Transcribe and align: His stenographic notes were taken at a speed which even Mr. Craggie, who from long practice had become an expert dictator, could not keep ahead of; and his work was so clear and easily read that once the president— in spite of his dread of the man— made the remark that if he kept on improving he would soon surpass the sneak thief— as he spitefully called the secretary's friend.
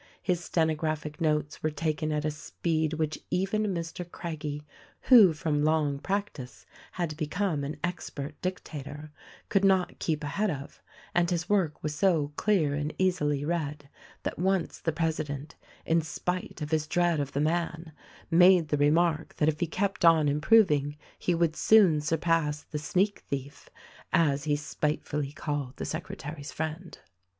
His 0.23 0.43
stenographic 0.43 1.21
notes 1.21 1.61
were 1.61 1.69
taken 1.69 2.11
at 2.11 2.25
a 2.25 2.31
speed 2.31 2.93
which 2.93 3.19
even 3.29 3.67
Mr. 3.71 4.03
Craggie, 4.11 4.65
who 5.01 5.31
from 5.31 5.63
long 5.63 5.99
practice 5.99 6.65
had 6.93 7.15
become 7.17 7.63
an 7.63 7.77
expert 7.83 8.33
dictator, 8.41 9.11
could 9.49 9.63
not 9.63 9.99
keep 9.99 10.23
ahead 10.23 10.49
of; 10.49 10.81
and 11.13 11.29
his 11.29 11.47
work 11.47 11.83
was 11.83 11.93
so 11.93 12.33
clear 12.35 12.73
and 12.73 12.95
easily 12.97 13.45
read 13.45 13.89
that 14.23 14.39
once 14.39 14.79
the 14.79 14.91
president— 14.91 15.55
in 15.91 16.01
spite 16.01 16.63
of 16.63 16.71
his 16.71 16.87
dread 16.87 17.19
of 17.19 17.33
the 17.33 17.39
man— 17.39 17.91
made 18.31 18.69
the 18.69 18.77
remark 18.77 19.35
that 19.35 19.49
if 19.49 19.59
he 19.59 19.67
kept 19.67 20.03
on 20.03 20.27
improving 20.27 20.97
he 21.19 21.35
would 21.35 21.55
soon 21.55 22.01
surpass 22.01 22.63
the 22.63 22.79
sneak 22.79 23.19
thief— 23.29 23.69
as 24.11 24.45
he 24.45 24.55
spitefully 24.55 25.31
called 25.31 25.77
the 25.77 25.85
secretary's 25.85 26.51
friend. 26.51 26.97